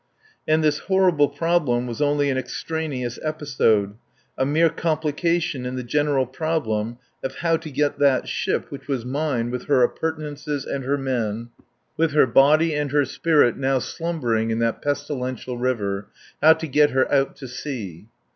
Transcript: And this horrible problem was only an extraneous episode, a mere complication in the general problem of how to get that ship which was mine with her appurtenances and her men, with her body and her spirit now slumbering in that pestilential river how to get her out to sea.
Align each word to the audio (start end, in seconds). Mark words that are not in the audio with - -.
And 0.47 0.63
this 0.63 0.79
horrible 0.79 1.27
problem 1.29 1.85
was 1.85 2.01
only 2.01 2.31
an 2.31 2.37
extraneous 2.39 3.19
episode, 3.23 3.93
a 4.35 4.47
mere 4.47 4.69
complication 4.71 5.63
in 5.63 5.75
the 5.75 5.83
general 5.83 6.25
problem 6.25 6.97
of 7.23 7.35
how 7.35 7.55
to 7.57 7.69
get 7.69 7.99
that 7.99 8.27
ship 8.27 8.71
which 8.71 8.87
was 8.87 9.05
mine 9.05 9.51
with 9.51 9.65
her 9.65 9.83
appurtenances 9.83 10.65
and 10.65 10.83
her 10.85 10.97
men, 10.97 11.49
with 11.97 12.13
her 12.13 12.25
body 12.25 12.73
and 12.73 12.91
her 12.91 13.05
spirit 13.05 13.57
now 13.57 13.77
slumbering 13.77 14.49
in 14.49 14.57
that 14.57 14.81
pestilential 14.81 15.59
river 15.59 16.07
how 16.41 16.53
to 16.53 16.67
get 16.67 16.89
her 16.89 17.07
out 17.13 17.35
to 17.35 17.47
sea. 17.47 18.07